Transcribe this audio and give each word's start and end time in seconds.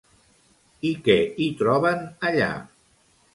I 0.89 0.93
què 1.07 1.17
hi 1.37 1.49
troben 1.61 2.01
allà? 2.31 2.49